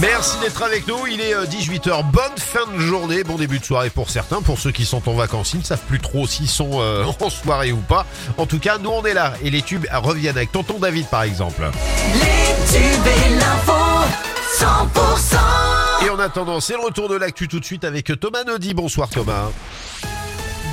[0.00, 1.06] Merci d'être avec nous.
[1.06, 2.10] Il est 18h.
[2.10, 3.24] Bonne fin de journée.
[3.24, 4.40] Bon début de soirée pour certains.
[4.40, 7.30] Pour ceux qui sont en vacances, ils ne savent plus trop s'ils sont euh, en
[7.30, 8.06] soirée ou pas.
[8.36, 9.34] En tout cas, nous on est là.
[9.42, 11.62] Et les tubes reviennent avec Tonton David par exemple.
[12.14, 13.72] Les tubes et l'info,
[14.58, 16.06] 100%.
[16.06, 18.74] Et en attendant, c'est le retour de l'actu tout de suite avec Thomas Naudy.
[18.74, 19.50] Bonsoir Thomas.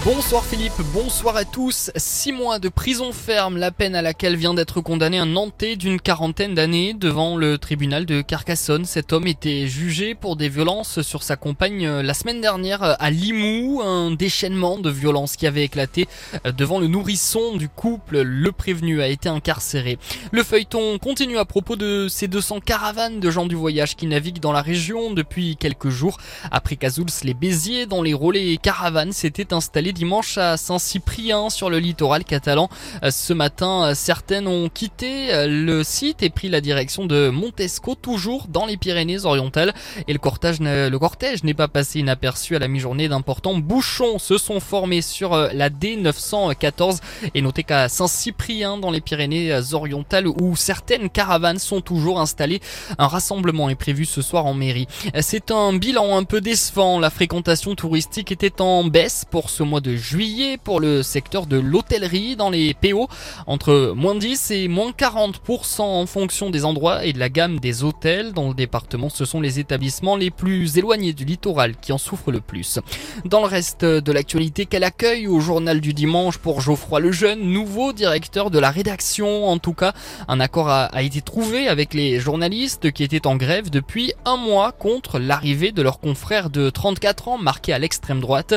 [0.05, 1.89] Bonsoir Philippe, bonsoir à tous.
[1.95, 5.97] Six mois de prison ferme, la peine à laquelle vient d'être condamné un Nantais d'une
[5.97, 8.83] quarantaine d'années devant le tribunal de Carcassonne.
[8.83, 12.95] Cet homme était jugé pour des violences sur sa compagne euh, la semaine dernière euh,
[12.99, 16.09] à Limoux, un déchaînement de violence qui avait éclaté
[16.45, 18.23] euh, devant le nourrisson du couple.
[18.23, 19.97] Le prévenu a été incarcéré.
[20.33, 24.41] Le feuilleton continue à propos de ces 200 caravanes de gens du voyage qui naviguent
[24.41, 26.17] dans la région depuis quelques jours.
[26.51, 31.79] Après Cazouls, les Béziers, dont les relais caravanes s'étaient installés dimanche à Saint-Cyprien sur le
[31.79, 32.69] littoral catalan.
[33.03, 37.29] Euh, ce matin, euh, certaines ont quitté euh, le site et pris la direction de
[37.29, 39.73] Montesco, toujours dans les Pyrénées-Orientales.
[40.07, 43.07] Et le cortège, le cortège n'est pas passé inaperçu à la mi-journée.
[43.07, 46.99] D'importants bouchons se sont formés sur la D914
[47.33, 52.61] et notez qu'à Saint-Cyprien dans les Pyrénées-Orientales où certaines caravanes sont toujours installées.
[52.97, 54.87] Un rassemblement est prévu ce soir en mairie.
[55.21, 56.99] C'est un bilan un peu décevant.
[56.99, 61.57] La fréquentation touristique était en baisse pour ce mois de juillet pour le secteur de
[61.57, 63.07] l'hôtellerie dans les PO
[63.47, 67.83] entre moins 10 et moins 40% en fonction des endroits et de la gamme des
[67.83, 69.09] hôtels dans le département.
[69.09, 72.79] Ce sont les établissements les plus éloignés du littoral qui en souffrent le plus.
[73.25, 77.93] Dans le reste de l'actualité, quel accueil au journal du dimanche pour Geoffroy Lejeune, nouveau
[77.93, 79.47] directeur de la rédaction.
[79.47, 79.93] En tout cas,
[80.27, 84.37] un accord a, a été trouvé avec les journalistes qui étaient en grève depuis un
[84.37, 88.55] mois contre l'arrivée de leur confrère de 34 ans marqué à l'extrême droite.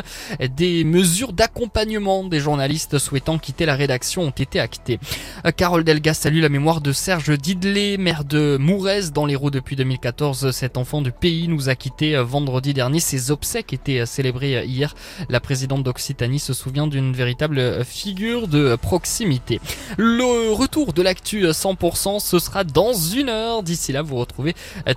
[0.56, 4.98] Des mesures d'accompagnement des journalistes souhaitant quitter la rédaction ont été actées.
[5.46, 9.76] Euh, Carole Delga salue la mémoire de Serge Didley, maire de Mourez dans l'Hérault depuis
[9.76, 10.50] 2014.
[10.50, 13.00] Cet enfant du pays nous a quittés euh, vendredi dernier.
[13.00, 14.94] Ses obsèques étaient euh, célébrées hier.
[15.30, 19.58] La présidente d'Occitanie se souvient d'une véritable figure de proximité.
[19.96, 23.62] Le retour de l'actu 100%, ce sera dans une heure.
[23.62, 24.54] D'ici là, vous retrouvez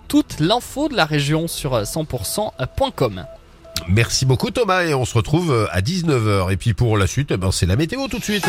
[0.10, 3.26] toute l'info de la région sur 100%.com.
[3.90, 6.52] Merci beaucoup Thomas et on se retrouve euh, à 19h.
[6.52, 8.46] Et puis pour la suite, eh ben, c'est la météo tout de suite.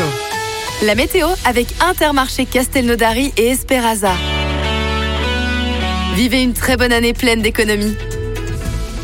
[0.83, 4.13] La météo avec Intermarché Castelnaudary et Esperaza.
[6.15, 7.95] Vivez une très bonne année pleine d'économies.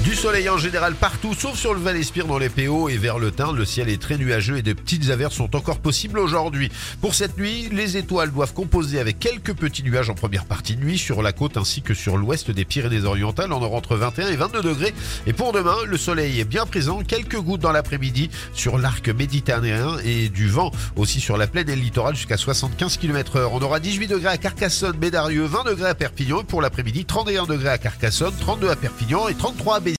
[0.07, 3.29] Du soleil en général partout, sauf sur le Val-Espire dans les PO et vers le
[3.29, 3.57] Tarn.
[3.57, 6.71] Le ciel est très nuageux et de petites averses sont encore possibles aujourd'hui.
[7.01, 10.81] Pour cette nuit, les étoiles doivent composer avec quelques petits nuages en première partie de
[10.81, 13.51] nuit sur la côte ainsi que sur l'ouest des Pyrénées-Orientales.
[13.51, 14.93] On aura entre 21 et 22 degrés.
[15.25, 17.01] Et pour demain, le soleil est bien présent.
[17.05, 21.75] Quelques gouttes dans l'après-midi sur l'arc méditerranéen et du vent aussi sur la plaine et
[21.75, 23.51] le littoral jusqu'à 75 km heure.
[23.51, 27.45] On aura 18 degrés à Carcassonne, Bédarieux, 20 degrés à Perpignan et pour l'après-midi, 31
[27.45, 29.95] degrés à Carcassonne, 32 à Perpignan et 33 à Béziers.